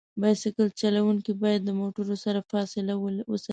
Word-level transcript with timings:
بایسکل 0.21 0.67
چلونکي 0.81 1.31
باید 1.41 1.61
د 1.65 1.69
موټرو 1.81 2.15
سره 2.25 2.39
فاصله 2.51 2.93
وساتي. 3.31 3.49